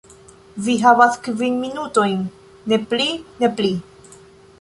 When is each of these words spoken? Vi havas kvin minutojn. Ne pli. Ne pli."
Vi 0.67 0.75
havas 0.83 1.19
kvin 1.27 1.59
minutojn. 1.65 2.23
Ne 2.73 2.81
pli. 2.95 3.07
Ne 3.45 3.51
pli." 3.61 3.71